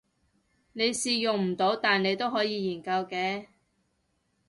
[0.73, 3.45] 你試用唔到但你都可以研究嘅